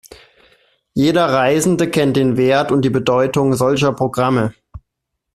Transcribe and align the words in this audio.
Jeder 0.95 1.27
Reisende 1.31 1.87
kennt 1.87 2.17
den 2.17 2.35
Wert 2.35 2.71
und 2.71 2.81
die 2.81 2.89
Bedeutung 2.89 3.53
solcher 3.53 3.93
Programme. 3.93 4.55